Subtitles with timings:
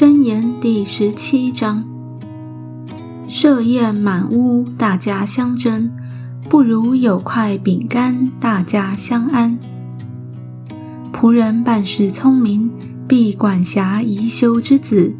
[0.00, 1.84] 箴言第十七章：
[3.28, 5.90] 设宴满屋，大家相争，
[6.48, 9.58] 不如有块饼干，大家相安。
[11.12, 12.70] 仆人办事聪明，
[13.06, 15.18] 必管辖宜修之子，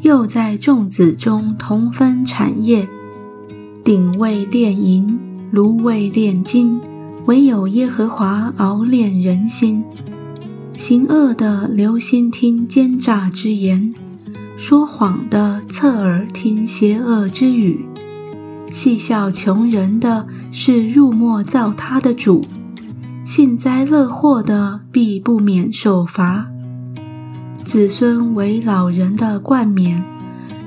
[0.00, 2.88] 又在众子中同分产业。
[3.84, 5.20] 鼎为炼银，
[5.50, 6.80] 炉为炼金，
[7.26, 9.84] 唯有耶和华熬炼人心。
[10.74, 13.92] 行恶的留心听奸诈之言。
[14.56, 17.86] 说谎的侧耳听邪恶之语，
[18.70, 22.44] 戏笑穷人的是入墨造他的主，
[23.24, 26.48] 幸灾乐祸的必不免受罚。
[27.64, 30.04] 子孙为老人的冠冕，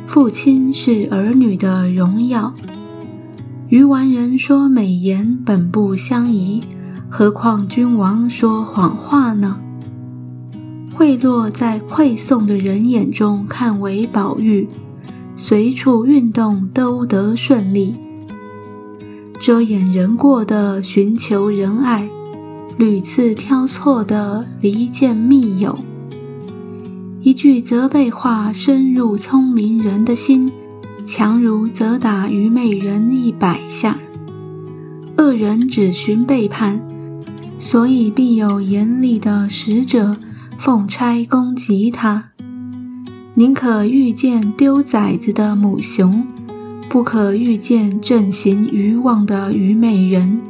[0.07, 2.53] 父亲是儿女的荣耀。
[3.69, 6.63] 愚顽人说美言本不相宜，
[7.09, 9.59] 何况君王说谎话呢？
[10.95, 14.69] 贿赂在馈送的人眼中看为宝玉，
[15.35, 17.95] 随处运动都得顺利。
[19.37, 22.07] 遮掩人过的寻求仁爱，
[22.77, 25.77] 屡次挑错的离间密友。
[27.21, 30.49] 一句责备话深入聪明人的心，
[31.05, 33.99] 强如责打愚昧人一百下。
[35.17, 36.81] 恶人只寻背叛，
[37.59, 40.15] 所以必有严厉的使者。
[40.65, 42.31] 奉差攻击他，
[43.35, 46.25] 宁可遇见丢崽子的母熊，
[46.89, 50.41] 不可遇见正行愚妄的虞美人。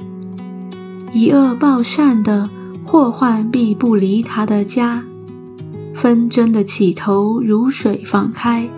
[1.11, 2.49] 以恶报善的
[2.85, 5.03] 祸患必不离他的家。
[5.93, 8.69] 纷争的起头如水放开，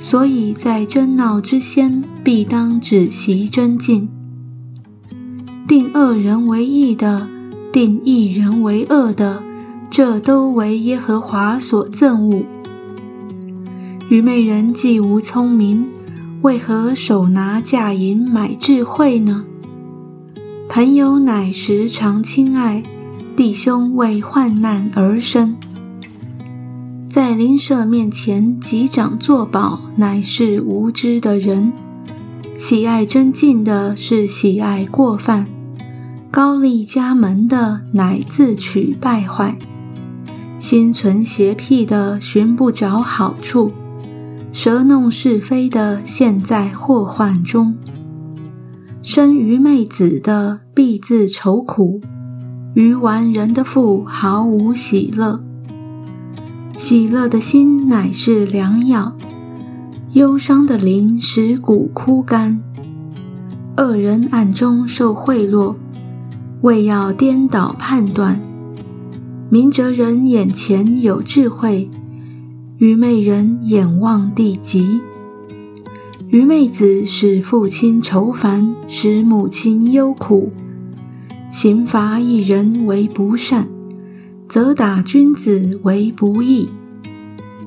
[0.00, 4.08] 所以在争闹之先，必当止息争竞。
[5.68, 7.28] 定恶人为义的，
[7.72, 9.44] 定义人为恶的。
[9.94, 12.44] 这都为耶和华所憎恶。
[14.08, 15.86] 愚昧人既无聪明，
[16.40, 19.44] 为何手拿价银买智慧呢？
[20.66, 22.82] 朋友乃时常亲爱，
[23.36, 25.58] 弟兄为患难而生。
[27.10, 31.70] 在邻舍面前击掌作保，乃是无知的人。
[32.56, 35.46] 喜爱争竞的是喜爱过犯，
[36.30, 39.58] 高丽家门的乃自取败坏。
[40.62, 43.72] 心存邪僻的寻不着好处，
[44.52, 47.74] 舌弄是非的陷在祸患中。
[49.02, 52.00] 生愚昧子的必自愁苦，
[52.74, 55.42] 愚顽人的腹毫无喜乐。
[56.76, 59.16] 喜乐的心乃是良药，
[60.12, 62.62] 忧伤的灵使骨枯干。
[63.76, 65.74] 恶人暗中受贿赂，
[66.60, 68.40] 为要颠倒判断。
[69.52, 71.90] 明哲人眼前有智慧，
[72.78, 75.02] 愚昧人眼望地极。
[76.28, 80.50] 愚昧子使父亲愁烦，使母亲忧苦。
[81.50, 83.68] 刑罚一人为不善，
[84.48, 86.70] 责打君子为不义。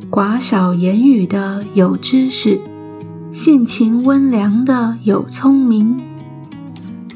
[0.10, 2.60] 寡少言语的有知识，
[3.32, 6.00] 性情温良的有聪明。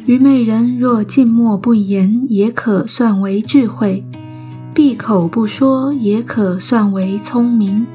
[0.06, 4.06] 愚昧人若静默不言，也可算为智慧。
[4.80, 7.86] 闭口不说，也可算为聪明。